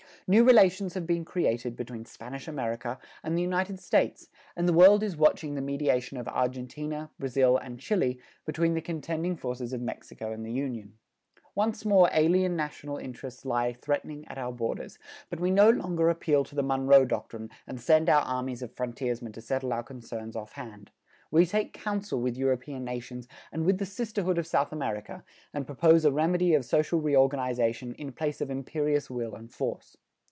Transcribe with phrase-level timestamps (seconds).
[0.27, 5.03] New relations have been created between Spanish America and the United States and the world
[5.03, 10.31] is watching the mediation of Argentina, Brazil and Chile between the contending forces of Mexico
[10.31, 10.97] and the Union.
[11.53, 14.97] Once more alien national interests lie threatening at our borders,
[15.29, 19.33] but we no longer appeal to the Monroe Doctrine and send our armies of frontiersmen
[19.33, 20.91] to settle our concerns off hand.
[21.29, 26.05] We take council with European nations and with the sisterhood of South America, and propose
[26.05, 29.97] a remedy of social reorganization in place of imperious will and force.